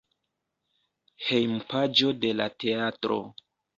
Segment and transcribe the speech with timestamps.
[1.27, 3.21] Hejmpaĝo de la teatro.